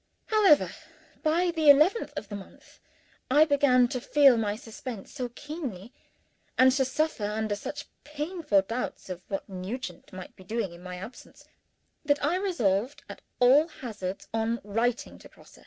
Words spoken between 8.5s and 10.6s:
doubts of what Nugent might be